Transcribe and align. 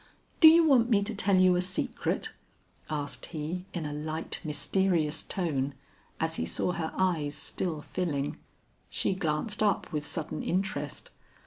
Do 0.39 0.47
you 0.47 0.65
want 0.67 0.89
me 0.89 1.03
to 1.03 1.13
tell 1.13 1.35
you 1.35 1.55
a 1.55 1.61
secret?" 1.61 2.31
asked 2.89 3.27
he 3.27 3.67
in 3.71 3.85
a 3.85 3.93
light 3.93 4.39
mysterious 4.43 5.21
tone, 5.23 5.75
as 6.19 6.37
he 6.37 6.45
saw 6.47 6.71
her 6.71 6.91
eyes 6.95 7.35
still 7.35 7.83
filling. 7.83 8.39
She 8.89 9.13
glanced 9.13 9.61
up 9.61 9.93
with 9.93 10.03
sudden 10.07 10.41
interest. 10.41 11.11